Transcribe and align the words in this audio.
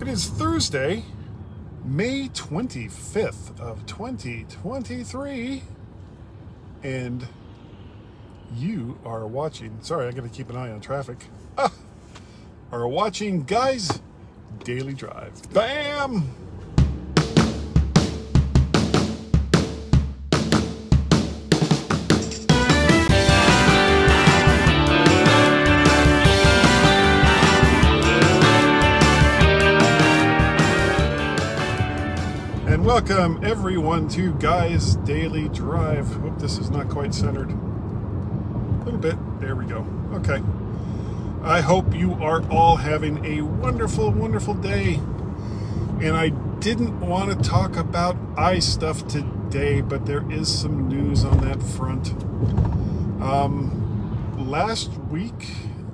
It 0.00 0.08
is 0.08 0.26
Thursday, 0.26 1.04
May 1.84 2.28
25th 2.28 3.58
of 3.60 3.86
2023, 3.86 5.62
and 6.82 7.26
you 8.56 8.98
are 9.04 9.26
watching. 9.26 9.78
Sorry, 9.82 10.08
I 10.08 10.10
got 10.10 10.24
to 10.24 10.28
keep 10.28 10.50
an 10.50 10.56
eye 10.56 10.70
on 10.70 10.80
traffic. 10.80 11.18
Ah, 11.56 11.72
are 12.72 12.88
watching 12.88 13.44
Guys 13.44 14.00
Daily 14.64 14.94
Drive. 14.94 15.40
Bam! 15.54 16.43
And 32.74 32.84
welcome 32.84 33.38
everyone 33.44 34.08
to 34.08 34.34
Guys 34.34 34.96
Daily 34.96 35.48
Drive. 35.50 36.08
Hope 36.14 36.40
this 36.40 36.58
is 36.58 36.70
not 36.70 36.88
quite 36.88 37.14
centered. 37.14 37.52
A 37.52 38.84
little 38.84 38.98
bit. 38.98 39.14
There 39.38 39.54
we 39.54 39.64
go. 39.64 39.86
Okay. 40.14 40.42
I 41.44 41.60
hope 41.60 41.94
you 41.94 42.14
are 42.14 42.42
all 42.50 42.74
having 42.74 43.24
a 43.24 43.42
wonderful, 43.42 44.10
wonderful 44.10 44.54
day. 44.54 44.94
And 46.02 46.16
I 46.16 46.30
didn't 46.58 46.98
want 46.98 47.30
to 47.30 47.48
talk 47.48 47.76
about 47.76 48.16
eye 48.36 48.58
stuff 48.58 49.06
today, 49.06 49.80
but 49.80 50.04
there 50.04 50.28
is 50.28 50.52
some 50.52 50.88
news 50.88 51.24
on 51.24 51.42
that 51.42 51.62
front. 51.62 52.10
Um, 53.22 54.50
last 54.50 54.90
week, 55.12 55.46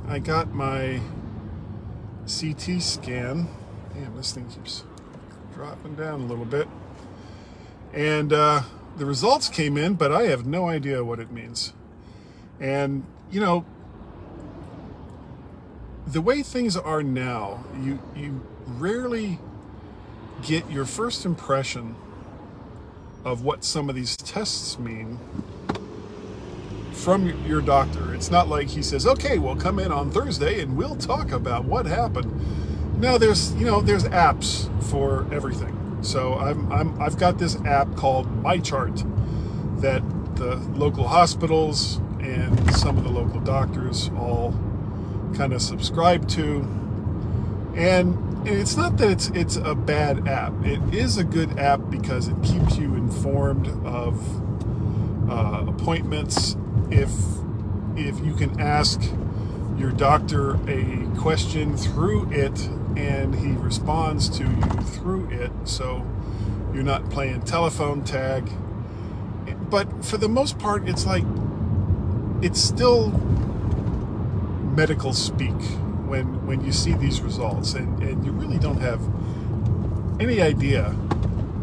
I 0.08 0.18
got 0.18 0.54
my 0.54 1.02
CT 2.26 2.80
scan. 2.80 3.48
Damn, 3.92 4.16
this 4.16 4.32
thing 4.32 4.48
keeps 4.48 4.84
dropping 5.60 5.94
down 5.94 6.22
a 6.22 6.24
little 6.24 6.46
bit. 6.46 6.66
And 7.92 8.32
uh, 8.32 8.62
the 8.96 9.04
results 9.04 9.50
came 9.50 9.76
in, 9.76 9.92
but 9.92 10.10
I 10.10 10.22
have 10.22 10.46
no 10.46 10.70
idea 10.70 11.04
what 11.04 11.20
it 11.20 11.30
means. 11.30 11.74
And, 12.58 13.04
you 13.30 13.40
know, 13.40 13.66
the 16.06 16.22
way 16.22 16.42
things 16.42 16.78
are 16.78 17.02
now, 17.02 17.62
you, 17.78 18.00
you 18.16 18.40
rarely 18.66 19.38
get 20.42 20.70
your 20.70 20.86
first 20.86 21.26
impression 21.26 21.94
of 23.22 23.42
what 23.42 23.62
some 23.62 23.90
of 23.90 23.94
these 23.94 24.16
tests 24.16 24.78
mean 24.78 25.18
from 26.94 27.28
your 27.46 27.60
doctor. 27.60 28.14
It's 28.14 28.30
not 28.30 28.48
like 28.48 28.68
he 28.68 28.82
says, 28.82 29.06
"Okay, 29.06 29.38
we'll 29.38 29.56
come 29.56 29.78
in 29.78 29.92
on 29.92 30.10
Thursday 30.10 30.62
and 30.62 30.74
we'll 30.74 30.96
talk 30.96 31.32
about 31.32 31.66
what 31.66 31.84
happened." 31.84 32.69
No, 33.00 33.16
there's 33.16 33.54
you 33.54 33.64
know 33.64 33.80
there's 33.80 34.04
apps 34.04 34.68
for 34.90 35.26
everything. 35.32 35.98
So 36.02 36.34
I'm, 36.34 36.70
I'm 36.70 37.00
I've 37.00 37.16
got 37.16 37.38
this 37.38 37.56
app 37.64 37.96
called 37.96 38.26
MyChart 38.42 39.80
that 39.80 40.02
the 40.36 40.56
local 40.76 41.08
hospitals 41.08 41.96
and 42.20 42.74
some 42.74 42.98
of 42.98 43.04
the 43.04 43.10
local 43.10 43.40
doctors 43.40 44.10
all 44.18 44.52
kind 45.34 45.54
of 45.54 45.62
subscribe 45.62 46.28
to, 46.28 46.60
and 47.74 48.46
it's 48.46 48.76
not 48.76 48.98
that 48.98 49.10
it's 49.10 49.28
it's 49.30 49.56
a 49.56 49.74
bad 49.74 50.28
app. 50.28 50.52
It 50.62 50.82
is 50.92 51.16
a 51.16 51.24
good 51.24 51.58
app 51.58 51.80
because 51.88 52.28
it 52.28 52.36
keeps 52.42 52.76
you 52.76 52.94
informed 52.96 53.68
of 53.86 54.20
uh, 55.30 55.64
appointments. 55.68 56.54
If 56.90 57.10
if 57.96 58.22
you 58.22 58.34
can 58.34 58.60
ask 58.60 59.00
your 59.78 59.90
doctor 59.90 60.56
a 60.68 61.08
question 61.16 61.78
through 61.78 62.30
it 62.30 62.68
and 63.00 63.34
he 63.34 63.52
responds 63.52 64.28
to 64.38 64.44
you 64.44 64.62
through 64.82 65.30
it, 65.30 65.50
so 65.64 66.06
you're 66.74 66.82
not 66.82 67.10
playing 67.10 67.42
telephone 67.42 68.04
tag. 68.04 68.50
But 69.70 70.04
for 70.04 70.16
the 70.16 70.28
most 70.28 70.58
part, 70.58 70.88
it's 70.88 71.06
like 71.06 71.24
it's 72.42 72.60
still 72.60 73.08
medical 74.74 75.12
speak 75.12 75.60
when 76.06 76.46
when 76.46 76.64
you 76.64 76.72
see 76.72 76.92
these 76.94 77.20
results 77.20 77.74
and, 77.74 78.02
and 78.02 78.24
you 78.24 78.32
really 78.32 78.58
don't 78.58 78.80
have 78.80 79.00
any 80.20 80.40
idea 80.40 80.90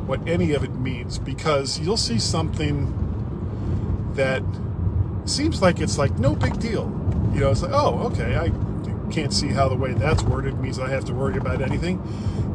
what 0.08 0.26
any 0.28 0.54
of 0.54 0.64
it 0.64 0.74
means 0.76 1.20
because 1.20 1.80
you'll 1.80 1.98
see 1.98 2.18
something 2.18 2.94
that 4.14 4.42
seems 5.26 5.62
like 5.62 5.80
it's 5.82 5.98
like 5.98 6.18
no 6.18 6.36
big 6.36 6.60
deal. 6.60 6.86
You 7.34 7.42
know, 7.42 7.52
it's 7.52 7.62
like, 7.62 7.74
oh, 7.74 8.08
okay, 8.08 8.36
I 8.36 8.50
can't 9.12 9.34
see 9.34 9.48
how 9.48 9.70
the 9.70 9.76
way 9.76 9.94
that's 9.94 10.24
worded 10.24 10.60
means 10.60 10.80
I 10.80 10.90
have 10.90 11.06
to 11.06 11.14
worry 11.14 11.38
about 11.38 11.62
anything. 11.62 12.02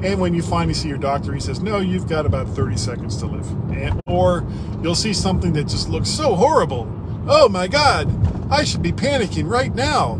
And 0.02 0.20
when 0.20 0.34
you 0.34 0.42
finally 0.42 0.74
see 0.74 0.88
your 0.88 0.98
doctor, 0.98 1.32
he 1.32 1.40
says, 1.40 1.60
no, 1.60 1.78
you've 1.78 2.08
got 2.08 2.26
about 2.26 2.48
30 2.48 2.76
seconds 2.76 3.16
to 3.18 3.26
live. 3.26 3.48
And, 3.72 4.00
or 4.06 4.44
you'll 4.82 4.94
see 4.94 5.12
something 5.12 5.52
that 5.54 5.68
just 5.68 5.88
looks 5.88 6.08
so 6.08 6.34
horrible. 6.34 6.88
Oh 7.28 7.48
my 7.48 7.68
God, 7.68 8.10
I 8.50 8.64
should 8.64 8.82
be 8.82 8.92
panicking 8.92 9.48
right 9.48 9.74
now. 9.74 10.16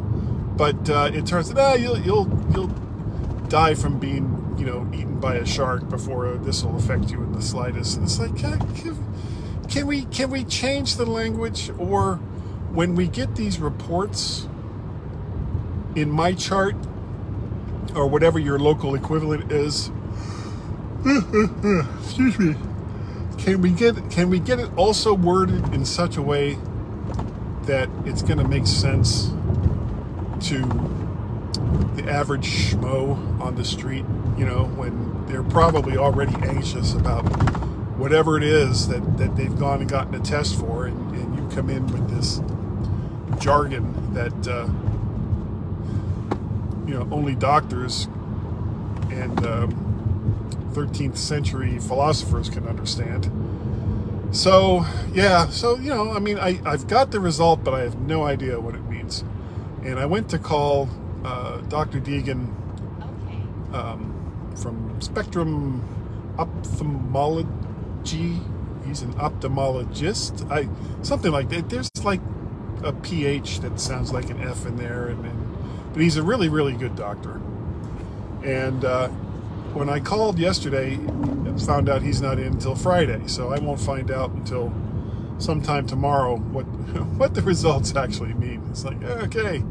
But 0.57 0.89
uh, 0.89 1.11
it 1.13 1.27
turns 1.27 1.51
out 1.51 1.59
ah, 1.59 1.75
you'll, 1.75 1.99
you'll, 1.99 2.29
you'll 2.53 2.69
die 3.49 3.75
from 3.75 3.99
being, 3.99 4.55
you 4.59 4.67
know, 4.67 4.89
eaten 4.93 5.19
by 5.19 5.35
a 5.37 5.47
shark 5.47 5.89
before 5.89 6.37
this 6.39 6.63
will 6.63 6.77
affect 6.77 7.11
you 7.11 7.23
in 7.23 7.33
the 7.33 7.43
slightest. 7.43 7.97
And 7.97 8.05
it's 8.05 8.19
like, 8.19 8.37
can, 8.37 8.59
can, 8.75 8.97
can 9.69 9.87
we 9.87 10.03
can 10.05 10.31
we 10.31 10.45
change 10.45 10.97
the 10.97 11.07
language 11.07 11.71
or 11.79 12.17
when 12.73 12.95
we 12.95 13.09
get 13.09 13.37
these 13.37 13.59
reports 13.59 14.47
in 15.95 16.11
my 16.11 16.33
chart 16.33 16.75
or 17.95 18.07
whatever 18.07 18.39
your 18.39 18.59
local 18.59 18.95
equivalent 18.95 19.51
is 19.53 19.91
excuse 22.01 22.39
me 22.39 22.55
can 23.39 23.61
we 23.61 23.71
get 23.71 24.11
can 24.11 24.31
we 24.31 24.39
get 24.39 24.59
it 24.59 24.71
also 24.77 25.15
worded 25.15 25.75
in 25.75 25.85
such 25.85 26.17
a 26.17 26.23
way 26.23 26.57
that 27.63 27.89
it's 28.05 28.23
going 28.23 28.39
to 28.39 28.47
make 28.47 28.67
sense 28.67 29.31
to 30.41 30.59
the 31.97 32.05
average 32.09 32.47
schmo 32.47 33.41
on 33.41 33.55
the 33.57 33.65
street 33.65 34.05
you 34.39 34.45
know 34.45 34.65
when 34.77 35.27
they're 35.27 35.43
probably 35.43 35.97
already 35.97 36.35
anxious 36.47 36.95
about 36.95 37.23
whatever 37.99 38.37
it 38.37 38.43
is 38.43 38.89
that, 38.89 39.19
that 39.19 39.37
they've 39.37 39.59
gone 39.59 39.81
and 39.81 39.91
gotten 39.91 40.15
a 40.15 40.21
test 40.21 40.59
for 40.59 40.87
and, 40.87 41.15
and 41.15 41.37
you 41.37 41.55
come 41.55 41.69
in 41.69 41.87
with 41.89 42.09
this 42.11 42.41
jargon 43.39 44.15
that 44.15 44.49
uh, 44.49 44.67
you 46.87 46.95
know 46.95 47.09
only 47.11 47.35
doctors 47.35 48.07
and 49.11 49.47
um, 49.47 49.83
13th 50.73 51.17
century 51.17 51.79
philosophers 51.79 52.49
can 52.49 52.67
understand. 52.67 53.31
So 54.33 54.87
yeah, 55.13 55.49
so 55.49 55.79
you 55.79 55.91
know, 55.91 56.13
I 56.13 56.19
mean, 56.19 56.39
I 56.39 56.61
I've 56.65 56.87
got 56.87 57.11
the 57.11 57.21
result, 57.21 57.63
but 57.63 57.75
I 57.75 57.81
have 57.81 58.01
no 58.01 58.25
idea 58.25 58.59
what 58.59 58.75
it 58.75 58.89
means. 58.89 59.25
And 59.85 59.99
I 59.99 60.07
went 60.07 60.31
to 60.31 60.39
call 60.39 60.89
uh, 61.25 61.59
Dr. 61.63 62.01
Deegan 62.01 62.49
um, 63.75 64.53
from 64.57 65.01
Spectrum 65.01 65.87
Ophthalmology. 66.39 68.41
He's 68.87 69.03
an 69.03 69.13
ophthalmologist. 69.15 70.51
I 70.51 70.69
something 71.03 71.31
like 71.31 71.51
that. 71.51 71.69
There's 71.69 71.91
like 72.03 72.21
a 72.83 72.93
PH 72.93 73.61
that 73.61 73.79
sounds 73.79 74.13
like 74.13 74.31
an 74.31 74.41
F 74.41 74.67
in 74.67 74.77
there, 74.77 75.09
and, 75.09 75.27
and 75.27 75.62
but 75.93 76.03
he's 76.03 76.17
a 76.17 76.23
really 76.23 76.49
really 76.49 76.75
good 76.75 76.97
doctor. 76.97 77.41
And 78.45 78.85
uh, 78.85 79.09
when 79.75 79.89
I 79.89 80.01
called 80.01 80.39
yesterday, 80.39 80.97
found 81.67 81.89
out 81.89 82.03
he's 82.03 82.21
not 82.21 82.39
in 82.39 82.55
until 82.55 82.75
Friday, 82.75 83.23
so 83.27 83.53
I 83.53 83.59
won't 83.59 83.81
find 83.81 84.11
out 84.11 84.31
until 84.31 84.73
sometime 85.39 85.87
tomorrow 85.87 86.37
what 86.37 86.65
what 87.19 87.35
the 87.35 87.43
results 87.43 87.95
actually 87.95 88.35
mean. 88.35 88.67
It's 88.71 88.85
like 88.85 89.03
okay, 89.03 89.63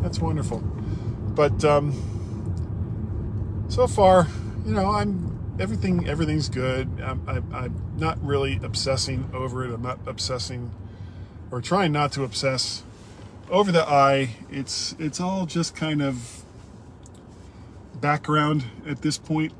that's 0.00 0.18
wonderful, 0.18 0.58
but 1.34 1.64
um, 1.64 1.92
so 3.68 3.86
far, 3.86 4.28
you 4.66 4.74
know, 4.74 4.90
I'm 4.90 5.32
everything 5.58 6.08
everything's 6.08 6.48
good. 6.48 6.88
I'm, 7.02 7.22
I'm, 7.26 7.54
I'm 7.54 7.82
not 7.96 8.22
really 8.24 8.60
obsessing 8.62 9.30
over 9.32 9.64
it. 9.64 9.72
I'm 9.72 9.82
not 9.82 9.98
obsessing 10.06 10.70
or 11.50 11.60
trying 11.60 11.92
not 11.92 12.12
to 12.12 12.24
obsess 12.24 12.82
over 13.52 13.70
the 13.70 13.88
eye. 13.88 14.30
It's 14.50 14.96
it's 14.98 15.20
all 15.20 15.46
just 15.46 15.76
kind 15.76 16.02
of 16.02 16.44
background 18.00 18.64
at 18.88 19.02
this 19.02 19.18
point, 19.18 19.52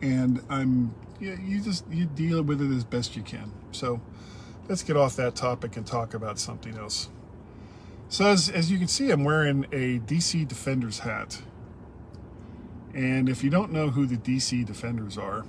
and 0.00 0.40
I'm 0.48 0.94
yeah, 1.18 1.34
you 1.40 1.60
just 1.60 1.84
you 1.90 2.04
deal 2.04 2.42
with 2.42 2.60
it 2.60 2.70
as 2.70 2.84
best 2.84 3.16
you 3.16 3.22
can. 3.22 3.50
So 3.72 4.00
let's 4.68 4.84
get 4.84 4.96
off 4.96 5.16
that 5.16 5.34
topic 5.34 5.76
and 5.76 5.84
talk 5.84 6.14
about 6.14 6.38
something 6.38 6.76
else. 6.76 7.08
So 8.08 8.26
as, 8.26 8.50
as 8.50 8.70
you 8.70 8.78
can 8.78 8.88
see, 8.88 9.10
I'm 9.10 9.24
wearing 9.24 9.64
a 9.72 9.98
DC 10.00 10.46
Defenders 10.46 10.98
hat. 10.98 11.40
And 12.92 13.26
if 13.26 13.42
you 13.42 13.48
don't 13.48 13.72
know 13.72 13.88
who 13.88 14.04
the 14.04 14.18
DC 14.18 14.66
Defenders 14.66 15.16
are, 15.16 15.46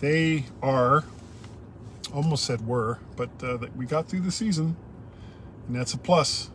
they 0.00 0.44
are, 0.62 1.04
almost 2.12 2.44
said 2.44 2.66
were, 2.66 2.98
but 3.16 3.30
uh, 3.42 3.56
we 3.74 3.86
got 3.86 4.06
through 4.06 4.20
the 4.20 4.30
season, 4.30 4.76
and 5.66 5.76
that's 5.76 5.94
a 5.94 5.98
plus. 5.98 6.50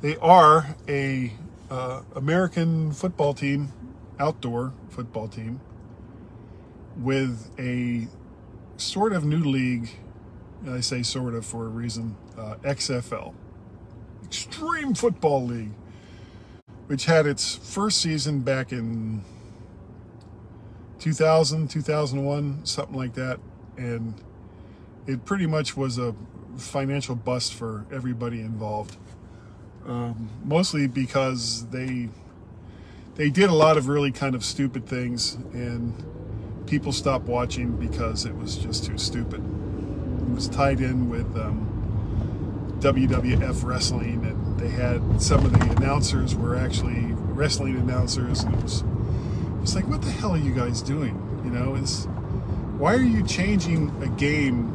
They 0.00 0.16
are 0.16 0.76
a 0.88 1.32
uh, 1.70 2.02
American 2.14 2.92
football 2.92 3.34
team 3.34 3.72
outdoor 4.18 4.72
football 4.88 5.28
team 5.28 5.60
with 6.96 7.50
a 7.58 8.08
sort 8.76 9.12
of 9.12 9.24
new 9.24 9.42
league. 9.42 9.90
I 10.68 10.80
say 10.80 11.02
sort 11.02 11.34
of 11.34 11.44
for 11.44 11.66
a 11.66 11.68
reason 11.68 12.16
uh, 12.36 12.56
XFL, 12.62 13.34
Extreme 14.24 14.94
Football 14.94 15.46
League, 15.46 15.72
which 16.86 17.04
had 17.04 17.26
its 17.26 17.56
first 17.56 18.00
season 18.00 18.40
back 18.40 18.72
in 18.72 19.22
2000, 20.98 21.68
2001, 21.68 22.64
something 22.64 22.96
like 22.96 23.14
that. 23.14 23.38
And 23.76 24.14
it 25.06 25.24
pretty 25.24 25.46
much 25.46 25.76
was 25.76 25.98
a 25.98 26.14
financial 26.56 27.14
bust 27.14 27.54
for 27.54 27.84
everybody 27.92 28.40
involved. 28.40 28.96
Um, 29.86 30.30
mostly 30.44 30.88
because 30.88 31.66
they 31.68 32.08
they 33.14 33.30
did 33.30 33.48
a 33.48 33.54
lot 33.54 33.76
of 33.76 33.88
really 33.88 34.12
kind 34.12 34.34
of 34.34 34.44
stupid 34.44 34.86
things 34.86 35.34
and 35.52 35.94
people 36.66 36.92
stopped 36.92 37.26
watching 37.26 37.76
because 37.76 38.24
it 38.24 38.36
was 38.36 38.56
just 38.56 38.84
too 38.84 38.98
stupid. 38.98 39.40
It 39.40 40.34
was 40.34 40.48
tied 40.48 40.80
in 40.80 41.08
with 41.08 41.36
um, 41.36 41.66
WWF 42.80 43.64
wrestling, 43.64 44.24
and 44.24 44.58
they 44.58 44.68
had 44.68 45.22
some 45.22 45.46
of 45.46 45.52
the 45.52 45.70
announcers 45.76 46.34
were 46.34 46.56
actually 46.56 47.12
wrestling 47.32 47.76
announcers, 47.76 48.42
and 48.42 48.54
it 48.54 48.62
was 48.62 48.84
it's 49.62 49.74
like, 49.74 49.88
what 49.88 50.02
the 50.02 50.10
hell 50.10 50.32
are 50.32 50.38
you 50.38 50.52
guys 50.52 50.82
doing? 50.82 51.14
You 51.44 51.50
know, 51.50 51.74
it's 51.74 52.04
why 52.78 52.94
are 52.94 53.02
you 53.02 53.24
changing 53.24 53.90
a 54.02 54.08
game 54.08 54.72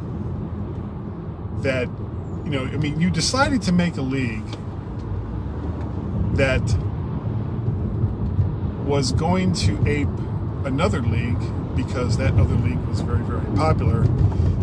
that 1.61 1.87
you 2.45 2.51
know? 2.51 2.63
I 2.63 2.77
mean, 2.77 2.99
you 2.99 3.09
decided 3.09 3.61
to 3.63 3.71
make 3.71 3.97
a 3.97 4.01
league 4.01 4.45
that 6.35 6.61
was 8.85 9.11
going 9.11 9.53
to 9.53 9.87
ape 9.87 10.07
another 10.65 11.01
league 11.01 11.39
because 11.75 12.17
that 12.17 12.33
other 12.33 12.55
league 12.55 12.83
was 12.87 13.01
very, 13.01 13.23
very 13.23 13.45
popular. 13.55 14.03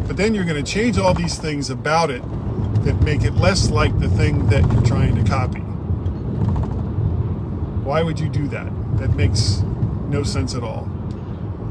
But 0.07 0.17
then 0.17 0.35
you're 0.35 0.45
going 0.45 0.63
to 0.63 0.71
change 0.71 0.99
all 0.99 1.15
these 1.15 1.39
things 1.39 1.71
about 1.71 2.11
it 2.11 2.23
that 2.85 3.01
make 3.03 3.23
it 3.23 3.33
less 3.35 3.71
like 3.71 3.99
the 3.99 4.09
thing 4.09 4.47
that 4.49 4.71
you're 4.73 4.83
trying 4.83 5.15
to 5.17 5.25
copy. 5.25 5.61
Why 7.85 8.03
would 8.03 8.21
you 8.21 8.29
do 8.29 8.49
that? 8.49 8.71
That 8.99 9.15
makes 9.15 9.63
no 10.09 10.23
sense 10.23 10.55
at 10.55 10.63
all. 10.63 10.89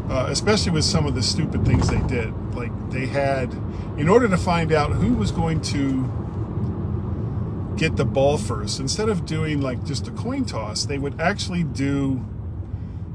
Uh, 0.09 0.27
especially 0.29 0.71
with 0.71 0.85
some 0.85 1.05
of 1.05 1.15
the 1.15 1.21
stupid 1.23 1.65
things 1.65 1.89
they 1.89 2.01
did. 2.07 2.33
Like 2.57 2.91
they 2.91 3.05
had, 3.05 3.53
in 3.97 4.09
order 4.09 4.27
to 4.27 4.37
find 4.37 4.71
out 4.71 4.93
who 4.93 5.13
was 5.13 5.31
going 5.31 5.61
to 5.61 7.75
get 7.77 7.95
the 7.95 8.05
ball 8.05 8.37
first, 8.37 8.79
instead 8.79 9.09
of 9.09 9.25
doing 9.25 9.61
like 9.61 9.85
just 9.85 10.07
a 10.07 10.11
coin 10.11 10.45
toss, 10.45 10.85
they 10.85 10.97
would 10.97 11.21
actually 11.21 11.63
do 11.63 12.25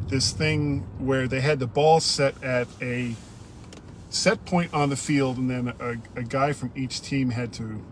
this 0.07 0.33
thing 0.33 0.81
where 0.99 1.27
they 1.27 1.41
had 1.41 1.59
the 1.59 1.67
ball 1.67 2.01
set 2.01 2.41
at 2.43 2.69
a 2.81 3.15
set 4.11 4.45
point 4.45 4.73
on 4.75 4.91
the 4.91 4.97
field, 4.97 5.39
and 5.39 5.51
then 5.51 5.75
a, 5.81 6.21
a 6.21 6.23
guy 6.23 6.53
from 6.53 6.71
each 6.77 7.01
team 7.01 7.31
had 7.31 7.53
to 7.55 7.83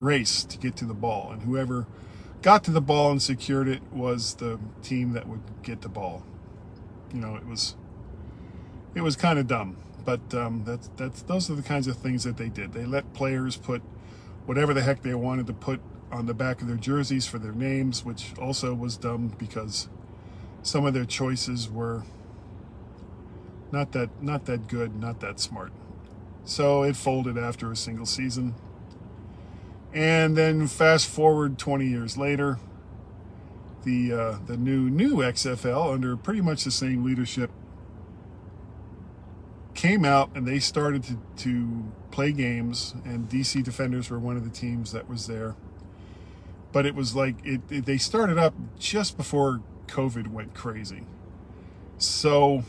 race 0.00 0.44
to 0.44 0.58
get 0.58 0.76
to 0.76 0.84
the 0.84 0.94
ball, 0.94 1.30
and 1.32 1.42
whoever 1.42 1.86
got 2.42 2.64
to 2.64 2.70
the 2.70 2.80
ball 2.80 3.10
and 3.10 3.22
secured 3.22 3.68
it 3.68 3.82
was 3.92 4.34
the 4.36 4.58
team 4.82 5.12
that 5.12 5.28
would 5.28 5.42
get 5.62 5.82
the 5.82 5.88
ball. 5.88 6.24
You 7.12 7.20
know, 7.20 7.36
it 7.36 7.46
was 7.46 7.76
it 8.94 9.02
was 9.02 9.16
kind 9.16 9.38
of 9.38 9.46
dumb, 9.46 9.76
but 10.10 10.34
um, 10.34 10.64
that's 10.64 10.90
that's 10.96 11.22
those 11.22 11.48
are 11.50 11.54
the 11.54 11.62
kinds 11.62 11.86
of 11.86 11.96
things 11.96 12.24
that 12.24 12.36
they 12.36 12.48
did. 12.48 12.72
They 12.72 12.84
let 12.84 13.12
players 13.12 13.56
put 13.56 13.80
whatever 14.44 14.74
the 14.74 14.82
heck 14.82 15.02
they 15.02 15.14
wanted 15.14 15.46
to 15.46 15.52
put 15.52 15.80
on 16.10 16.26
the 16.26 16.34
back 16.34 16.60
of 16.60 16.66
their 16.66 16.76
jerseys 16.76 17.26
for 17.26 17.38
their 17.38 17.52
names, 17.52 18.04
which 18.04 18.32
also 18.36 18.74
was 18.74 18.96
dumb 18.96 19.28
because 19.38 19.88
some 20.62 20.84
of 20.84 20.94
their 20.94 21.04
choices 21.04 21.70
were 21.70 22.02
not 23.70 23.92
that 23.92 24.20
not 24.20 24.46
that 24.46 24.66
good, 24.66 24.96
not 24.96 25.20
that 25.20 25.38
smart. 25.38 25.70
So 26.44 26.82
it 26.82 26.96
folded 26.96 27.38
after 27.38 27.70
a 27.70 27.76
single 27.76 28.06
season. 28.06 28.56
And 29.92 30.36
then 30.36 30.66
fast 30.66 31.06
forward 31.06 31.56
20 31.56 31.86
years 31.86 32.16
later, 32.16 32.58
the 33.84 34.12
uh, 34.12 34.38
the 34.44 34.56
new 34.56 34.90
new 34.90 35.18
XFL 35.18 35.94
under 35.94 36.16
pretty 36.16 36.40
much 36.40 36.64
the 36.64 36.72
same 36.72 37.04
leadership 37.04 37.52
came 39.80 40.04
out 40.04 40.30
and 40.34 40.46
they 40.46 40.58
started 40.58 41.02
to, 41.02 41.18
to 41.38 41.90
play 42.10 42.32
games 42.32 42.94
and 43.02 43.30
DC 43.30 43.64
Defenders 43.64 44.10
were 44.10 44.18
one 44.18 44.36
of 44.36 44.44
the 44.44 44.50
teams 44.50 44.92
that 44.92 45.08
was 45.08 45.26
there. 45.26 45.56
But 46.70 46.84
it 46.84 46.94
was 46.94 47.16
like 47.16 47.36
it, 47.46 47.62
it 47.70 47.86
they 47.86 47.96
started 47.96 48.36
up 48.36 48.52
just 48.78 49.16
before 49.16 49.62
COVID 49.86 50.26
went 50.28 50.52
crazy. 50.52 51.06
So 51.96 52.62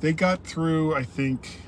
they 0.00 0.12
got 0.12 0.44
through, 0.44 0.92
I 0.92 1.04
think, 1.04 1.60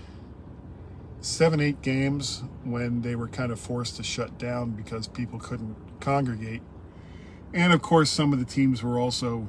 seven, 1.20 1.60
eight 1.60 1.80
games 1.80 2.42
when 2.64 3.02
they 3.02 3.14
were 3.14 3.28
kind 3.28 3.52
of 3.52 3.60
forced 3.60 3.96
to 3.96 4.02
shut 4.02 4.36
down 4.36 4.72
because 4.72 5.06
people 5.06 5.38
couldn't 5.38 5.76
congregate. 6.00 6.62
And 7.52 7.72
of 7.72 7.82
course, 7.82 8.10
some 8.10 8.32
of 8.32 8.40
the 8.40 8.44
teams 8.44 8.82
were 8.82 8.98
also 8.98 9.48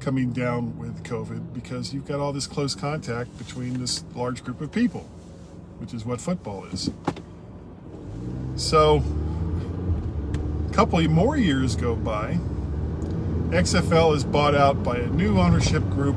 coming 0.00 0.32
down 0.32 0.78
with 0.78 1.02
COVID 1.04 1.52
because 1.52 1.92
you've 1.92 2.06
got 2.06 2.20
all 2.20 2.32
this 2.32 2.46
close 2.46 2.74
contact 2.74 3.36
between 3.38 3.80
this 3.80 4.04
large 4.14 4.44
group 4.44 4.60
of 4.60 4.72
people, 4.72 5.08
which 5.78 5.92
is 5.94 6.04
what 6.04 6.20
football 6.20 6.64
is. 6.66 6.90
So, 8.56 9.02
a 10.68 10.72
couple 10.72 11.02
more 11.08 11.36
years 11.36 11.76
go 11.76 11.94
by, 11.96 12.38
XFL 13.50 14.14
is 14.16 14.24
bought 14.24 14.54
out 14.54 14.82
by 14.82 14.96
a 14.96 15.06
new 15.08 15.38
ownership 15.38 15.82
group 15.90 16.16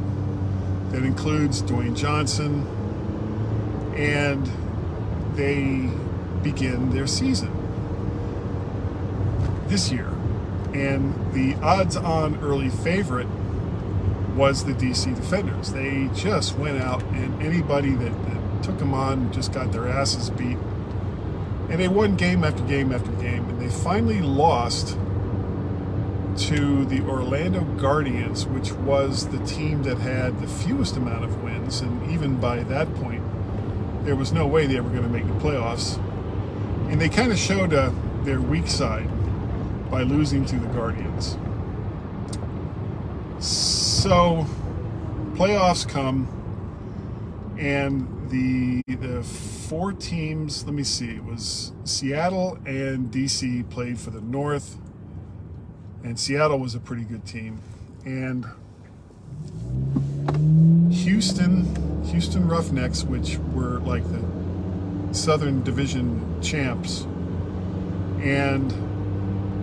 that 0.92 1.04
includes 1.04 1.62
Dwayne 1.62 1.96
Johnson, 1.96 2.66
and 3.96 4.50
they 5.36 5.90
begin 6.42 6.90
their 6.90 7.08
season 7.08 7.56
this 9.68 9.92
year. 9.92 10.08
And 10.74 11.34
the 11.34 11.56
odds 11.62 11.96
on 11.96 12.40
early 12.42 12.70
favorite 12.70 13.28
was 14.36 14.66
the 14.66 14.74
DC 14.74 15.16
Defenders. 15.16 15.72
They 15.72 16.10
just 16.14 16.58
went 16.58 16.82
out, 16.82 17.04
and 17.04 17.42
anybody 17.42 17.92
that, 17.92 18.26
that 18.26 18.64
took 18.64 18.78
them 18.80 18.94
on 18.94 19.32
just 19.32 19.52
got 19.52 19.72
their 19.72 19.88
asses 19.88 20.30
beat. 20.30 20.58
And 21.70 21.80
they 21.80 21.88
won 21.88 22.16
game 22.16 22.44
after 22.44 22.64
game 22.64 22.92
after 22.92 23.12
game, 23.14 23.48
and 23.50 23.62
they 23.62 23.70
finally 23.70 24.22
lost 24.22 24.98
to 26.38 26.86
the 26.86 27.02
Orlando 27.02 27.62
Guardians, 27.80 28.46
which 28.46 28.72
was 28.72 29.28
the 29.28 29.44
team 29.46 29.84
that 29.84 29.98
had 29.98 30.40
the 30.40 30.48
fewest 30.48 30.96
amount 30.96 31.26
of 31.26 31.44
wins. 31.44 31.82
And 31.82 32.10
even 32.12 32.40
by 32.40 32.64
that 32.64 32.94
point, 32.96 33.24
there 34.06 34.16
was 34.16 34.32
no 34.32 34.48
way 34.48 34.66
they 34.66 34.80
were 34.80 34.90
going 34.90 35.04
to 35.04 35.10
make 35.10 35.28
the 35.28 35.34
playoffs. 35.34 35.98
And 36.90 37.00
they 37.00 37.10
kind 37.10 37.32
of 37.32 37.38
showed 37.38 37.74
uh, 37.74 37.92
their 38.24 38.40
weak 38.40 38.68
side 38.68 39.10
by 39.92 40.04
losing 40.04 40.46
to 40.46 40.56
the 40.58 40.68
Guardians. 40.68 41.38
So, 44.02 44.46
playoffs 45.34 45.88
come, 45.88 46.28
and 47.60 48.30
the 48.30 48.82
the 48.88 49.24
four 49.24 49.94
teams. 49.94 50.64
Let 50.66 50.74
me 50.74 50.84
see. 50.84 51.16
It 51.16 51.24
was 51.26 51.74
Seattle 51.84 52.58
and 52.66 53.12
DC 53.12 53.70
played 53.70 54.00
for 54.00 54.12
the 54.12 54.22
North 54.22 54.78
and 56.04 56.20
Seattle 56.20 56.60
was 56.60 56.76
a 56.76 56.80
pretty 56.80 57.04
good 57.04 57.26
team. 57.26 57.60
And 58.06 58.46
Houston, 60.94 62.04
Houston 62.06 62.48
Roughnecks, 62.48 63.04
which 63.04 63.38
were 63.54 63.80
like 63.80 64.04
the 64.10 65.14
Southern 65.14 65.64
Division 65.64 66.42
champs, 66.42 67.02
and 68.22 68.72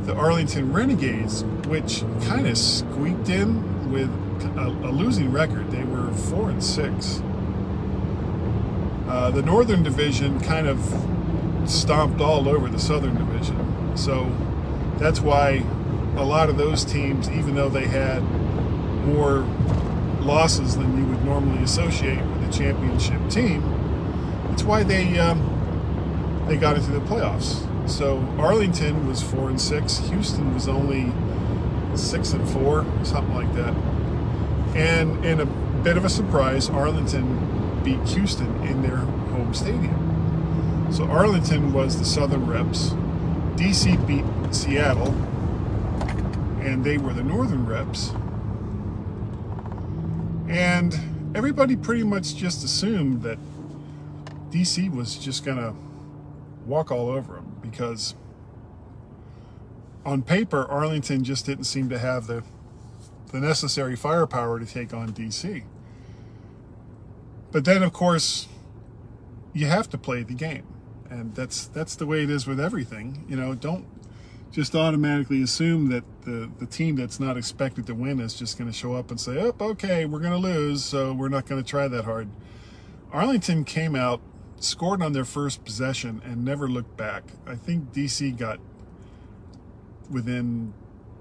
the 0.07 0.14
Arlington 0.14 0.73
Renegades, 0.73 1.45
which 1.66 2.02
kind 2.26 2.47
of 2.47 2.59
squeaked 2.59 3.28
in 3.28 3.90
with 3.90 4.11
a, 4.45 4.66
a, 4.66 4.90
losing 4.90 5.33
record. 5.33 5.71
They 5.71 5.85
were 5.85 6.11
four 6.12 6.50
and 6.50 6.62
six. 6.62 7.23
Uh, 9.09 9.31
the 9.31 9.43
Northern 9.43 9.83
Division 9.83 10.40
kind 10.40 10.66
of 10.66 10.81
stomped 11.66 12.21
all 12.21 12.49
over 12.49 12.69
the 12.69 12.78
Southern 12.78 13.14
Division. 13.14 13.97
So 13.97 14.31
that's 14.99 15.21
why 15.21 15.64
a 16.16 16.25
lot 16.25 16.49
of 16.49 16.57
those 16.57 16.85
teams, 16.85 17.31
even 17.31 17.55
though 17.55 17.69
they 17.69 17.87
had 17.87 18.21
more 19.05 19.47
losses 20.21 20.76
than 20.76 20.99
you 20.99 21.07
would 21.07 21.25
normally 21.25 21.62
associate 21.62 22.25
with 22.25 22.49
a 22.49 22.52
championship 22.52 23.28
team, 23.31 23.62
it's 24.52 24.64
why 24.64 24.83
they 24.83 25.19
um, 25.19 26.45
they 26.49 26.57
got 26.57 26.76
into 26.76 26.90
the 26.90 27.00
playoffs. 27.00 27.62
So 27.88 28.19
Arlington 28.38 29.07
was 29.07 29.23
four 29.23 29.49
and 29.49 29.61
six. 29.61 29.99
Houston 30.09 30.55
was 30.55 30.69
only 30.69 31.12
six 31.95 32.33
and 32.33 32.49
four, 32.49 32.85
something 33.05 33.35
like 33.35 33.52
that. 33.55 33.75
And 34.76 35.25
in 35.25 35.40
a 35.40 35.47
bit 35.47 35.97
of 35.97 36.04
a 36.04 36.11
surprise, 36.11 36.68
Arlington 36.68 37.83
beat 37.83 38.00
Houston 38.09 38.54
in 38.66 38.83
their 38.83 38.97
home 38.97 39.54
stadium. 39.54 40.88
So 40.92 41.04
Arlington 41.04 41.73
was 41.73 41.99
the 41.99 42.04
Southern 42.04 42.47
reps. 42.47 42.90
DC 43.56 44.06
beat 44.06 44.25
Seattle 44.54 45.14
and 46.66 46.85
they 46.85 46.99
were 46.99 47.12
the 47.12 47.23
northern 47.23 47.64
reps. 47.64 48.12
And 50.49 50.95
everybody 51.35 51.76
pretty 51.76 52.02
much 52.02 52.35
just 52.37 52.64
assumed 52.64 53.23
that 53.23 53.38
DC 54.50 54.92
was 54.92 55.16
just 55.16 55.45
going 55.45 55.59
to 55.59 55.75
walk 56.66 56.90
all 56.90 57.09
over 57.09 57.35
them 57.35 57.56
because 57.62 58.14
on 60.04 60.23
paper, 60.23 60.64
Arlington 60.66 61.25
just 61.25 61.47
didn't 61.47 61.64
seem 61.64 61.88
to 61.88 61.99
have 61.99 62.26
the, 62.26 62.42
the 63.28 63.40
necessary 63.40 63.97
firepower 63.97 64.59
to 64.59 64.66
take 64.66 64.95
on 64.95 65.12
DC. 65.12 65.64
But 67.52 67.64
then, 67.64 67.83
of 67.83 67.92
course, 67.92 68.49
you 69.52 69.66
have 69.66 69.88
to 69.90 69.99
play 69.99 70.23
the 70.23 70.35
game. 70.35 70.66
And 71.09 71.35
that's 71.35 71.66
that's 71.68 71.95
the 71.95 72.06
way 72.06 72.25
it 72.25 72.30
is 72.30 72.47
with 72.47 72.59
everything. 72.59 73.25
You 73.28 73.37
know, 73.37 73.54
don't 73.54 73.87
just 74.52 74.75
automatically 74.75 75.42
assume 75.42 75.88
that 75.90 76.04
the, 76.23 76.50
the 76.59 76.66
team 76.66 76.97
that's 76.97 77.21
not 77.21 77.37
expected 77.37 77.87
to 77.87 77.95
win 77.95 78.21
is 78.21 78.35
just 78.35 78.56
going 78.56 78.71
to 78.71 78.76
show 78.76 78.95
up 78.95 79.11
and 79.11 79.21
say, 79.21 79.38
oh, 79.38 79.54
okay, 79.61 80.06
we're 80.06 80.18
going 80.18 80.33
to 80.33 80.38
lose, 80.38 80.85
so 80.85 81.12
we're 81.12 81.28
not 81.28 81.47
going 81.47 81.62
to 81.62 81.68
try 81.68 81.87
that 81.88 82.04
hard. 82.04 82.28
Arlington 83.12 83.64
came 83.64 83.95
out, 83.95 84.21
scored 84.59 85.02
on 85.02 85.12
their 85.12 85.25
first 85.25 85.64
possession, 85.64 86.23
and 86.25 86.45
never 86.45 86.68
looked 86.68 86.97
back. 86.97 87.25
I 87.47 87.54
think 87.54 87.92
DC 87.92 88.37
got 88.37 88.59
within 90.11 90.73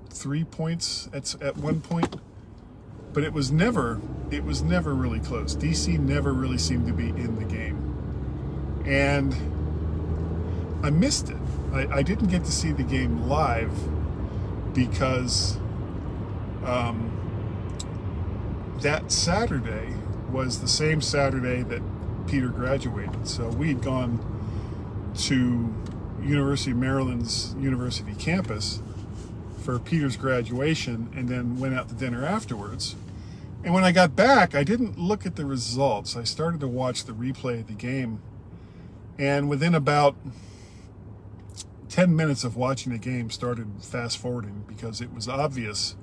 three 0.09 0.43
points 0.43 1.09
at, 1.13 1.41
at 1.41 1.57
one 1.57 1.81
point, 1.81 2.15
but 3.13 3.23
it 3.23 3.33
was 3.33 3.51
never 3.51 4.01
it 4.31 4.43
was 4.43 4.61
never 4.61 4.93
really 4.93 5.19
close. 5.19 5.55
DC 5.55 5.99
never 5.99 6.33
really 6.33 6.57
seemed 6.57 6.87
to 6.87 6.93
be 6.93 7.09
in 7.09 7.35
the 7.37 7.45
game, 7.45 8.83
and 8.85 9.33
I 10.83 10.89
missed 10.89 11.29
it. 11.29 11.37
I, 11.73 11.87
I 11.97 12.01
didn't 12.01 12.27
get 12.27 12.45
to 12.45 12.51
see 12.51 12.71
the 12.71 12.83
game 12.83 13.27
live 13.27 13.71
because 14.73 15.57
um, 16.65 17.11
that 18.81 19.11
Saturday 19.11 19.93
was 20.31 20.59
the 20.59 20.67
same 20.67 21.01
Saturday 21.01 21.63
that 21.63 21.81
Peter 22.27 22.49
graduated. 22.49 23.27
So 23.27 23.47
we'd 23.49 23.81
gone 23.81 24.19
to 25.17 25.73
University 26.21 26.71
of 26.71 26.77
Maryland's 26.77 27.55
university 27.59 28.13
campus 28.15 28.81
for 29.65 29.79
Peter's 29.79 30.15
graduation 30.15 31.11
and 31.15 31.27
then 31.27 31.59
went 31.59 31.73
out 31.73 31.89
to 31.89 31.95
dinner 31.95 32.23
afterwards. 32.23 32.95
And 33.63 33.73
when 33.73 33.83
I 33.83 33.91
got 33.91 34.15
back, 34.15 34.53
I 34.53 34.63
didn't 34.63 34.99
look 34.99 35.25
at 35.25 35.35
the 35.35 35.45
results. 35.45 36.15
I 36.15 36.23
started 36.23 36.59
to 36.59 36.67
watch 36.67 37.05
the 37.05 37.13
replay 37.13 37.61
of 37.61 37.67
the 37.67 37.73
game. 37.73 38.21
And 39.17 39.49
within 39.49 39.73
about 39.73 40.15
10 41.89 42.15
minutes 42.15 42.43
of 42.43 42.55
watching 42.55 42.91
the 42.91 42.99
game 42.99 43.31
started 43.31 43.67
fast 43.81 44.19
forwarding 44.19 44.65
because 44.67 45.01
it 45.01 45.13
was 45.13 45.27
obvious 45.27 45.95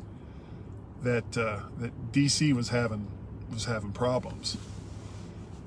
that 1.03 1.37
uh, 1.37 1.61
that 1.79 2.13
DC 2.13 2.53
was 2.53 2.71
having 2.71 3.09
was 3.53 3.67
having 3.67 3.93
problems, 3.93 4.57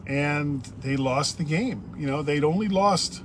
and 0.08 0.64
they 0.82 0.96
lost 0.96 1.38
the 1.38 1.44
game. 1.44 1.94
You 1.98 2.08
know, 2.08 2.24
they'd 2.24 2.44
only 2.44 2.68
lost 2.68 3.24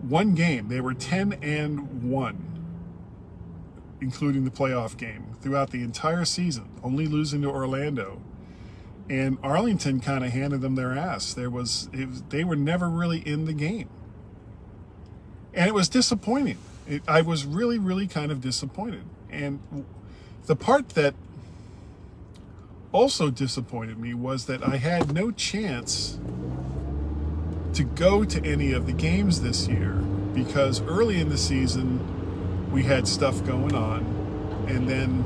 one 0.00 0.34
game. 0.34 0.68
They 0.68 0.80
were 0.80 0.94
10 0.94 1.34
and 1.34 2.10
one, 2.10 2.47
including 4.00 4.44
the 4.44 4.50
playoff 4.50 4.96
game 4.96 5.36
throughout 5.40 5.70
the 5.70 5.82
entire 5.82 6.24
season, 6.24 6.68
only 6.82 7.06
losing 7.06 7.42
to 7.42 7.48
Orlando. 7.48 8.20
And 9.08 9.38
Arlington 9.42 10.00
kind 10.00 10.24
of 10.24 10.32
handed 10.32 10.60
them 10.60 10.74
their 10.74 10.92
ass. 10.96 11.32
There 11.32 11.50
was, 11.50 11.88
was 11.92 12.22
they 12.28 12.44
were 12.44 12.56
never 12.56 12.88
really 12.88 13.20
in 13.20 13.46
the 13.46 13.54
game 13.54 13.88
and 15.58 15.66
it 15.66 15.74
was 15.74 15.88
disappointing. 15.88 16.58
It, 16.86 17.02
I 17.08 17.22
was 17.22 17.44
really, 17.44 17.78
really 17.78 18.06
kind 18.06 18.30
of 18.30 18.40
disappointed. 18.40 19.02
And 19.28 19.60
the 20.46 20.56
part 20.56 20.90
that 20.90 21.14
also 22.92 23.30
disappointed 23.30 23.98
me 23.98 24.14
was 24.14 24.46
that 24.46 24.66
I 24.66 24.76
had 24.76 25.12
no 25.12 25.30
chance 25.30 26.18
to 27.74 27.82
go 27.82 28.24
to 28.24 28.44
any 28.44 28.72
of 28.72 28.86
the 28.86 28.92
games 28.92 29.42
this 29.42 29.68
year 29.68 29.94
because 30.32 30.80
early 30.82 31.20
in 31.20 31.28
the 31.28 31.36
season 31.36 31.98
we 32.72 32.82
had 32.82 33.08
stuff 33.08 33.44
going 33.44 33.74
on, 33.74 34.00
and 34.68 34.88
then 34.88 35.24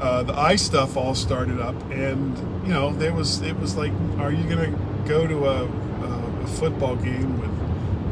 uh, 0.00 0.22
the 0.22 0.34
eye 0.34 0.56
stuff 0.56 0.96
all 0.96 1.14
started 1.14 1.60
up, 1.60 1.74
and 1.90 2.38
you 2.66 2.72
know 2.72 2.92
there 2.92 3.12
was 3.12 3.42
it 3.42 3.58
was 3.58 3.76
like, 3.76 3.92
are 4.18 4.32
you 4.32 4.44
gonna 4.48 4.76
go 5.06 5.26
to 5.26 5.46
a, 5.46 5.64
a, 5.64 6.42
a 6.42 6.46
football 6.46 6.96
game 6.96 7.40
with 7.40 7.50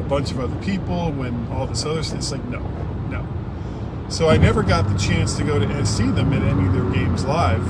a 0.01 0.09
bunch 0.09 0.31
of 0.31 0.41
other 0.41 0.57
people, 0.63 1.13
when 1.13 1.47
all 1.49 1.67
this 1.67 1.85
other 1.85 2.03
stuff. 2.03 2.19
It's 2.19 2.33
like, 2.33 2.45
no, 2.47 2.61
no. 3.11 3.27
So 4.09 4.29
I 4.29 4.37
never 4.37 4.63
got 4.63 4.89
the 4.89 4.99
chance 4.99 5.37
to 5.37 5.45
go 5.45 5.59
to 5.59 5.67
and 5.67 5.87
see 5.87 6.11
them 6.11 6.33
at 6.33 6.43
any 6.43 6.67
of 6.67 6.73
their 6.73 6.91
games 6.91 7.25
live, 7.25 7.63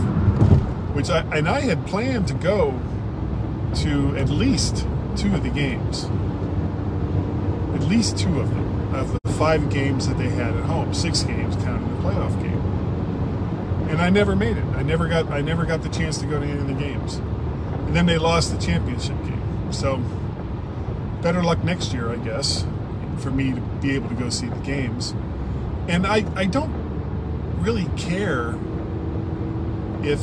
which 0.94 1.10
I, 1.10 1.20
and 1.36 1.48
I 1.48 1.60
had 1.60 1.86
planned 1.86 2.28
to 2.28 2.34
go 2.34 2.80
to 3.76 4.16
at 4.16 4.28
least 4.28 4.86
two 5.16 5.34
of 5.34 5.42
the 5.42 5.50
games. 5.50 6.04
At 7.74 7.88
least 7.88 8.18
two 8.18 8.40
of 8.40 8.48
them, 8.50 8.94
of 8.94 9.12
the 9.12 9.27
five 9.38 9.70
games 9.70 10.08
that 10.08 10.18
they 10.18 10.28
had 10.28 10.54
at 10.54 10.64
home, 10.64 10.92
six 10.92 11.22
games 11.22 11.54
counting 11.56 11.88
the 11.96 12.02
playoff 12.02 12.42
game. 12.42 12.58
And 13.88 14.02
I 14.02 14.10
never 14.10 14.34
made 14.34 14.56
it. 14.56 14.64
I 14.74 14.82
never 14.82 15.06
got 15.08 15.28
I 15.30 15.40
never 15.40 15.64
got 15.64 15.82
the 15.82 15.88
chance 15.88 16.18
to 16.18 16.26
go 16.26 16.40
to 16.40 16.44
any 16.46 16.58
of 16.58 16.66
the 16.66 16.74
games. 16.74 17.14
And 17.16 17.94
then 17.94 18.06
they 18.06 18.18
lost 18.18 18.52
the 18.52 18.58
championship 18.58 19.16
game. 19.22 19.72
So 19.72 19.98
better 21.22 21.42
luck 21.42 21.62
next 21.64 21.92
year, 21.92 22.10
I 22.10 22.16
guess, 22.16 22.66
for 23.18 23.30
me 23.30 23.52
to 23.52 23.60
be 23.80 23.94
able 23.94 24.08
to 24.08 24.14
go 24.14 24.28
see 24.28 24.48
the 24.48 24.56
games. 24.56 25.14
And 25.88 26.06
I, 26.06 26.24
I 26.36 26.44
don't 26.44 26.72
really 27.60 27.86
care 27.96 28.56
if 30.02 30.20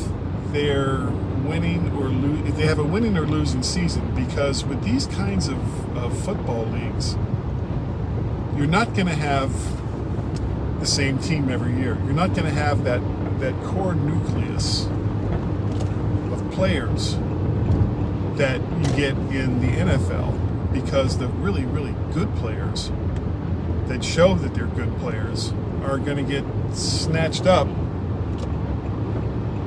they're 0.51 1.09
winning 1.45 1.91
or 1.93 2.09
lo- 2.09 2.45
if 2.45 2.55
they 2.55 2.65
have 2.65 2.79
a 2.79 2.83
winning 2.83 3.17
or 3.17 3.25
losing 3.25 3.63
season 3.63 4.13
because 4.15 4.63
with 4.63 4.83
these 4.83 5.05
kinds 5.07 5.47
of, 5.47 5.97
of 5.97 6.17
football 6.23 6.65
leagues, 6.65 7.15
you're 8.57 8.67
not 8.67 8.93
going 8.93 9.07
to 9.07 9.15
have 9.15 9.51
the 10.79 10.85
same 10.85 11.19
team 11.19 11.49
every 11.49 11.73
year. 11.73 11.97
You're 12.05 12.13
not 12.13 12.33
going 12.33 12.45
to 12.45 12.51
have 12.51 12.83
that 12.83 13.01
that 13.39 13.53
core 13.65 13.95
nucleus 13.95 14.85
of 16.31 16.51
players 16.51 17.15
that 18.37 18.61
you 18.61 18.95
get 18.95 19.11
in 19.35 19.59
the 19.59 19.67
NFL 19.67 20.73
because 20.73 21.17
the 21.17 21.27
really, 21.27 21.65
really 21.65 21.93
good 22.13 22.33
players 22.35 22.91
that 23.87 24.03
show 24.03 24.35
that 24.35 24.53
they're 24.53 24.67
good 24.67 24.95
players 24.97 25.53
are 25.83 25.97
going 25.97 26.17
to 26.17 26.23
get 26.23 26.43
snatched 26.75 27.45
up 27.45 27.67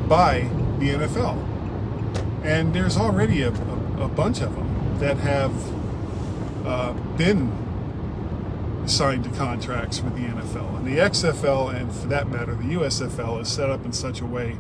by 0.09 0.49
the 0.79 0.91
NFL. 0.91 1.45
And 2.45 2.75
there's 2.75 2.97
already 2.97 3.43
a, 3.43 3.51
a, 3.51 4.03
a 4.05 4.09
bunch 4.09 4.41
of 4.41 4.55
them 4.55 4.99
that 4.99 5.19
have 5.19 5.53
uh, 6.67 6.93
been 7.17 7.53
signed 8.89 9.25
to 9.25 9.31
contracts 9.31 10.01
with 10.01 10.15
the 10.15 10.23
NFL. 10.23 10.77
And 10.79 10.87
the 10.87 10.99
XFL, 10.99 11.75
and 11.75 11.93
for 11.93 12.07
that 12.09 12.29
matter, 12.29 12.55
the 12.55 12.75
USFL, 12.75 13.41
is 13.41 13.49
set 13.49 13.71
up 13.71 13.85
in 13.85 13.93
such 13.93 14.21
a 14.21 14.27
way 14.27 14.57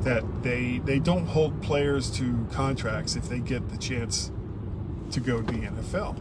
that 0.00 0.42
they 0.42 0.80
they 0.84 0.98
don't 0.98 1.26
hold 1.26 1.62
players 1.62 2.10
to 2.10 2.46
contracts 2.50 3.14
if 3.14 3.28
they 3.28 3.38
get 3.38 3.68
the 3.68 3.78
chance 3.78 4.30
to 5.12 5.20
go 5.20 5.40
to 5.40 5.52
the 5.52 5.66
NFL. 5.66 6.16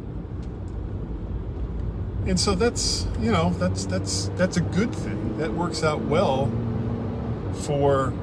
And 2.27 2.39
so 2.39 2.53
that's, 2.53 3.07
you 3.19 3.31
know, 3.31 3.49
that's 3.51 3.85
that's 3.85 4.29
that's 4.35 4.57
a 4.57 4.61
good 4.61 4.93
thing. 4.93 5.37
That 5.37 5.53
works 5.53 5.83
out 5.83 6.01
well 6.01 6.51
for 7.53 8.13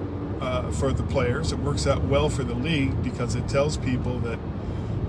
uh, 0.40 0.70
for 0.70 0.92
the 0.92 1.02
players. 1.02 1.50
It 1.50 1.58
works 1.58 1.86
out 1.86 2.04
well 2.04 2.28
for 2.28 2.44
the 2.44 2.54
league 2.54 3.02
because 3.02 3.34
it 3.34 3.48
tells 3.48 3.76
people 3.76 4.20
that, 4.20 4.38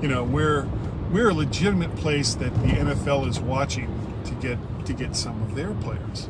you 0.01 0.07
know, 0.07 0.23
we're 0.23 0.67
we're 1.11 1.29
a 1.29 1.33
legitimate 1.33 1.95
place 1.95 2.35
that 2.35 2.53
the 2.61 2.69
NFL 2.69 3.27
is 3.27 3.39
watching 3.39 4.21
to 4.25 4.31
get 4.35 4.57
to 4.85 4.93
get 4.93 5.15
some 5.15 5.41
of 5.43 5.55
their 5.55 5.73
players. 5.75 6.29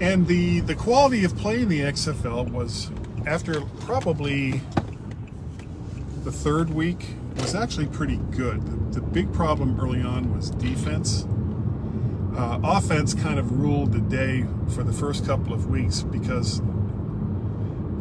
And 0.00 0.26
the 0.26 0.60
the 0.60 0.74
quality 0.74 1.24
of 1.24 1.36
play 1.36 1.62
in 1.62 1.68
the 1.68 1.80
XFL 1.80 2.50
was 2.50 2.90
after 3.26 3.60
probably 3.80 4.60
the 6.24 6.32
third 6.32 6.70
week 6.70 7.06
was 7.36 7.54
actually 7.54 7.86
pretty 7.86 8.16
good. 8.30 8.62
The, 8.66 9.00
the 9.00 9.06
big 9.06 9.32
problem 9.32 9.78
early 9.80 10.02
on 10.02 10.34
was 10.34 10.50
defense. 10.50 11.26
Uh, 12.36 12.58
offense 12.64 13.12
kind 13.12 13.38
of 13.38 13.60
ruled 13.60 13.92
the 13.92 14.00
day 14.00 14.46
for 14.74 14.82
the 14.82 14.92
first 14.92 15.26
couple 15.26 15.52
of 15.52 15.68
weeks 15.68 16.02
because 16.02 16.62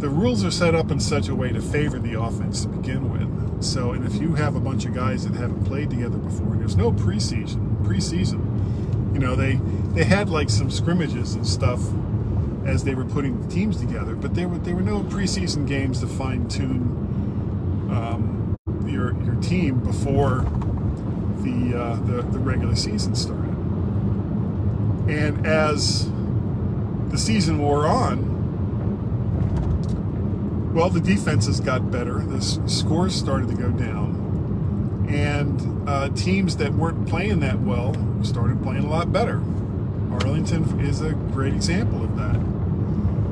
the 0.02 0.10
rules 0.10 0.44
are 0.44 0.52
set 0.52 0.74
up 0.74 0.90
in 0.90 1.00
such 1.00 1.28
a 1.28 1.36
way 1.36 1.52
to 1.52 1.62
favor 1.62 2.00
the 2.00 2.20
offense 2.20 2.64
to 2.64 2.68
begin 2.68 3.12
with. 3.12 3.64
So, 3.64 3.92
and 3.92 4.04
if 4.04 4.20
you 4.20 4.34
have 4.34 4.56
a 4.56 4.60
bunch 4.60 4.86
of 4.86 4.96
guys 4.96 5.28
that 5.28 5.38
haven't 5.38 5.66
played 5.66 5.92
together 5.92 6.18
before, 6.18 6.56
there's 6.56 6.76
no 6.76 6.92
preseason. 6.92 7.84
Preseason, 7.84 9.14
you 9.14 9.20
know, 9.20 9.36
they 9.36 9.60
they 9.94 10.04
had 10.04 10.30
like 10.30 10.50
some 10.50 10.72
scrimmages 10.72 11.36
and 11.36 11.46
stuff 11.48 11.80
as 12.66 12.84
they 12.84 12.96
were 12.96 13.06
putting 13.06 13.40
the 13.40 13.48
teams 13.48 13.78
together, 13.78 14.16
but 14.16 14.34
there 14.34 14.48
were 14.48 14.58
there 14.58 14.76
were 14.76 14.82
no 14.82 15.02
preseason 15.02 15.68
games 15.68 16.00
to 16.00 16.08
fine 16.08 16.48
tune 16.50 16.82
um, 17.92 18.56
your 18.88 19.14
your 19.24 19.36
team 19.36 19.80
before 19.80 20.40
the 21.44 21.78
uh, 21.78 21.96
the, 22.08 22.24
the 22.24 22.40
regular 22.40 22.76
season 22.76 23.14
started. 23.14 23.56
And 25.08 25.46
as 25.46 26.10
the 27.10 27.18
season 27.18 27.60
wore 27.60 27.86
on, 27.86 28.31
Well, 30.74 30.90
the 30.90 31.02
defenses 31.02 31.60
got 31.60 31.92
better. 31.92 32.20
The 32.20 32.42
scores 32.42 33.14
started 33.14 33.50
to 33.50 33.56
go 33.56 33.72
down, 33.72 35.06
and 35.10 35.88
uh, 35.90 36.10
teams 36.10 36.56
that 36.58 36.74
weren't 36.74 37.10
playing 37.10 37.42
that 37.42 37.60
well 37.60 37.94
started 38.24 38.64
playing 38.64 38.86
a 38.86 38.90
lot 38.90 39.12
better. 39.12 39.42
Arlington 40.12 40.80
is 40.80 41.02
a 41.02 41.12
great 41.12 41.54
example 41.54 42.04
of 42.04 42.16
that. 42.16 42.40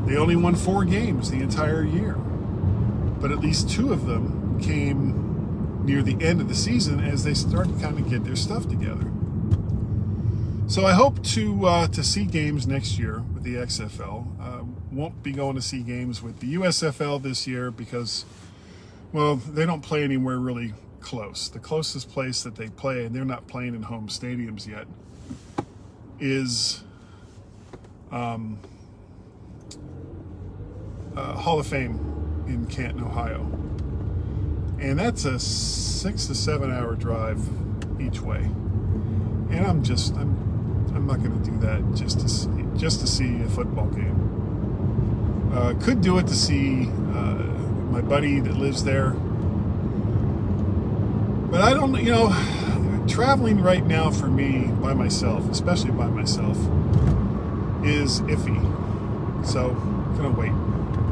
They 0.05 0.17
only 0.17 0.35
won 0.35 0.55
four 0.55 0.83
games 0.83 1.31
the 1.31 1.39
entire 1.39 1.83
year, 1.83 2.13
but 2.13 3.31
at 3.31 3.39
least 3.39 3.69
two 3.69 3.93
of 3.93 4.05
them 4.05 4.59
came 4.59 5.85
near 5.85 6.01
the 6.01 6.17
end 6.21 6.41
of 6.41 6.49
the 6.49 6.55
season 6.55 6.99
as 6.99 7.23
they 7.23 7.33
started 7.33 7.75
to 7.75 7.81
kind 7.81 7.97
of 7.97 8.09
get 8.09 8.25
their 8.25 8.35
stuff 8.35 8.67
together. 8.67 9.09
So 10.67 10.85
I 10.85 10.91
hope 10.91 11.23
to 11.23 11.65
uh, 11.65 11.87
to 11.87 12.03
see 12.03 12.25
games 12.25 12.67
next 12.67 12.99
year 12.99 13.23
with 13.33 13.43
the 13.43 13.55
XFL. 13.55 14.38
Won't 14.91 15.21
be 15.21 15.31
going 15.31 15.55
to 15.55 15.61
see 15.61 15.81
games 15.81 16.21
with 16.21 16.39
the 16.39 16.55
USFL 16.55 17.21
this 17.21 17.45
year 17.45 17.69
because, 17.69 18.25
well, 19.13 19.35
they 19.35 19.65
don't 19.65 19.81
play 19.81 20.03
anywhere 20.03 20.39
really 20.39 20.73
close. 20.99 21.49
The 21.49 21.59
closest 21.59 22.09
place 22.11 22.43
that 22.43 22.55
they 22.55 22.69
play, 22.69 23.05
and 23.05 23.15
they're 23.15 23.25
not 23.25 23.47
playing 23.47 23.75
in 23.75 23.83
home 23.83 24.07
stadiums 24.07 24.67
yet, 24.67 24.87
is 26.19 26.83
um, 28.11 28.59
uh, 31.15 31.33
Hall 31.33 31.59
of 31.59 31.67
Fame 31.67 32.45
in 32.47 32.65
Canton, 32.65 33.03
Ohio, 33.03 33.41
and 34.79 34.97
that's 34.97 35.25
a 35.25 35.39
six 35.39 36.25
to 36.27 36.35
seven 36.35 36.71
hour 36.71 36.95
drive 36.95 37.39
each 37.99 38.21
way. 38.21 38.39
And 39.51 39.65
I'm 39.65 39.83
just 39.83 40.15
I'm 40.15 40.49
I'm 40.95 41.05
not 41.05 41.19
going 41.19 41.41
to 41.41 41.49
do 41.49 41.57
that 41.59 41.95
just 41.95 42.19
to 42.21 42.29
see, 42.29 42.65
just 42.75 43.01
to 43.01 43.07
see 43.07 43.41
a 43.41 43.49
football 43.49 43.87
game. 43.87 44.48
Uh, 45.51 45.73
could 45.81 46.01
do 46.01 46.17
it 46.19 46.27
to 46.27 46.35
see 46.35 46.87
uh, 46.87 47.43
my 47.91 48.01
buddy 48.01 48.39
that 48.39 48.55
lives 48.55 48.83
there, 48.83 49.11
but 51.49 51.61
I 51.61 51.73
don't. 51.73 51.95
You 51.95 52.11
know, 52.11 53.05
traveling 53.07 53.59
right 53.59 53.85
now 53.85 54.11
for 54.11 54.27
me 54.27 54.67
by 54.79 54.93
myself, 54.93 55.49
especially 55.49 55.91
by 55.91 56.07
myself, 56.07 56.55
is 57.83 58.21
iffy. 58.21 58.59
So 59.45 59.71
I'm 59.71 60.17
gonna 60.17 60.29
wait. 60.29 60.51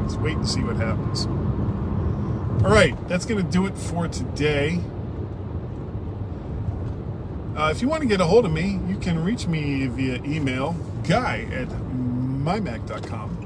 Let's 0.02 0.16
wait 0.16 0.38
and 0.38 0.48
see 0.48 0.62
what 0.62 0.76
happens. 0.76 1.26
All 2.64 2.72
right, 2.72 2.96
that's 3.08 3.26
gonna 3.26 3.44
do 3.44 3.66
it 3.66 3.78
for 3.78 4.08
today. 4.08 4.80
Uh, 7.56 7.70
if 7.72 7.82
you 7.82 7.88
want 7.88 8.04
to 8.04 8.08
get 8.08 8.22
a 8.22 8.26
hold 8.26 8.46
of 8.46 8.52
me, 8.52 8.80
you 8.88 8.98
can 8.98 9.24
reach 9.24 9.48
me 9.48 9.88
via 9.88 10.22
email, 10.24 10.74
guy 11.04 11.48
at 11.52 11.68
mymac.com 11.70 13.37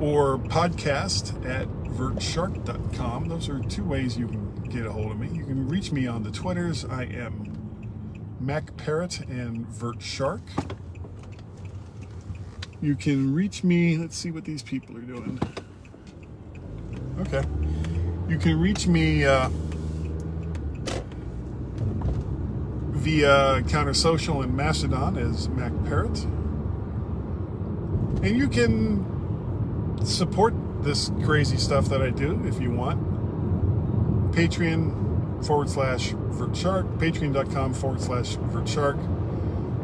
or 0.00 0.38
podcast 0.38 1.44
at 1.46 1.68
vertshark.com. 1.68 3.28
Those 3.28 3.48
are 3.48 3.60
two 3.60 3.84
ways 3.84 4.16
you 4.16 4.26
can 4.26 4.62
get 4.64 4.86
a 4.86 4.92
hold 4.92 5.12
of 5.12 5.18
me. 5.18 5.28
You 5.28 5.44
can 5.44 5.68
reach 5.68 5.92
me 5.92 6.06
on 6.06 6.22
the 6.22 6.30
Twitters. 6.30 6.84
I 6.84 7.04
am 7.04 8.36
Mac 8.40 8.76
Parrot 8.78 9.20
and 9.20 9.66
VertShark. 9.66 10.40
You 12.80 12.96
can 12.96 13.34
reach 13.34 13.62
me. 13.62 13.98
Let's 13.98 14.16
see 14.16 14.30
what 14.30 14.44
these 14.44 14.62
people 14.62 14.96
are 14.96 15.02
doing. 15.02 15.38
Okay. 17.20 17.44
You 18.28 18.38
can 18.38 18.58
reach 18.58 18.86
me 18.86 19.24
uh, 19.24 19.50
via 22.92 23.62
Counter 23.68 23.92
Social 23.92 24.40
and 24.40 24.56
Mastodon 24.56 25.18
as 25.18 25.50
Mac 25.50 25.72
Parrot. 25.84 26.24
And 28.22 28.38
you 28.38 28.48
can 28.48 29.19
support 30.04 30.54
this 30.82 31.10
crazy 31.24 31.56
stuff 31.56 31.86
that 31.86 32.02
I 32.02 32.10
do 32.10 32.40
if 32.44 32.60
you 32.60 32.70
want. 32.70 33.00
Patreon 34.32 35.44
forward 35.44 35.68
slash 35.68 36.12
VertShark, 36.12 36.98
patreon.com 36.98 37.74
forward 37.74 38.00
slash 38.00 38.36
VertShark. 38.36 38.98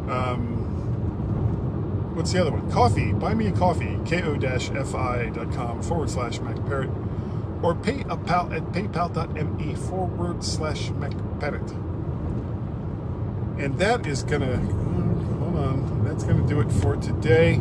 Um, 0.09 2.15
what's 2.15 2.33
the 2.33 2.41
other 2.41 2.53
one? 2.53 2.71
Coffee. 2.71 3.13
Buy 3.13 3.35
me 3.35 3.49
a 3.49 3.53
coffee. 3.53 3.99
ko-fi.com 4.09 5.83
forward 5.83 6.11
slash 6.11 6.39
MacParrot. 6.39 6.91
Or 7.63 7.75
pay 7.75 8.05
a 8.09 8.17
pal 8.17 8.53
at 8.53 8.63
paypal.me 8.73 9.75
forward 9.75 10.45
slash 10.45 10.91
MacParrot. 10.91 11.73
And 13.59 13.79
that 13.79 14.07
is 14.07 14.23
gonna, 14.23 14.59
hold 14.59 15.57
on, 15.57 16.05
that's 16.05 16.25
gonna 16.25 16.47
do 16.47 16.61
it 16.61 16.71
for 16.71 16.97
today. 16.97 17.61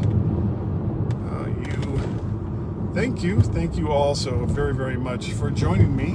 Thank 2.96 3.24
you, 3.24 3.42
thank 3.42 3.76
you 3.76 3.92
all 3.92 4.16
so 4.16 4.46
very, 4.46 4.74
very 4.74 4.96
much 4.96 5.32
for 5.34 5.52
joining 5.52 5.98
me 5.98 6.12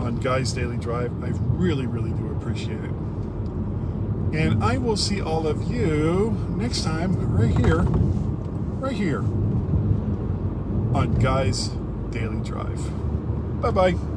on 0.00 0.20
Guy's 0.22 0.52
Daily 0.52 0.76
Drive. 0.76 1.12
I 1.20 1.32
really, 1.34 1.84
really 1.84 2.12
do 2.12 2.30
appreciate 2.30 2.78
it. 2.78 2.92
And 4.32 4.62
I 4.62 4.78
will 4.78 4.96
see 4.96 5.20
all 5.20 5.48
of 5.48 5.68
you 5.68 6.30
next 6.56 6.84
time, 6.84 7.36
right 7.36 7.50
here, 7.58 7.80
right 8.78 8.94
here 8.94 9.22
on 10.94 11.18
Guy's 11.20 11.70
Daily 12.10 12.38
Drive. 12.38 12.80
Bye 13.60 13.72
bye. 13.72 14.15